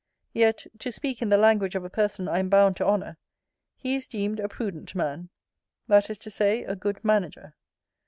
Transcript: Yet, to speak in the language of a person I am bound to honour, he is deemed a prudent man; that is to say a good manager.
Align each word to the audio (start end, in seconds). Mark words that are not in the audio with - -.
Yet, 0.33 0.65
to 0.79 0.91
speak 0.91 1.21
in 1.21 1.29
the 1.29 1.37
language 1.37 1.75
of 1.75 1.85
a 1.85 1.89
person 1.91 2.27
I 2.27 2.39
am 2.39 2.49
bound 2.49 2.75
to 2.77 2.85
honour, 2.87 3.19
he 3.77 3.93
is 3.93 4.07
deemed 4.07 4.39
a 4.39 4.49
prudent 4.49 4.95
man; 4.95 5.29
that 5.87 6.09
is 6.09 6.17
to 6.25 6.31
say 6.31 6.63
a 6.63 6.75
good 6.75 7.05
manager. 7.05 7.53